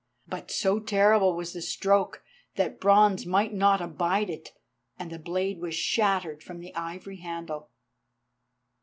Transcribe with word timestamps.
But 0.27 0.49
so 0.49 0.79
terrible 0.79 1.35
was 1.35 1.53
the 1.53 1.61
stroke 1.61 2.23
that 2.55 2.79
bronze 2.79 3.27
might 3.27 3.53
not 3.53 3.81
abide 3.81 4.31
it, 4.31 4.51
and 4.97 5.11
the 5.11 5.19
blade 5.19 5.59
was 5.59 5.75
shattered 5.75 6.41
from 6.41 6.59
the 6.59 6.73
ivory 6.75 7.17
handle. 7.17 7.69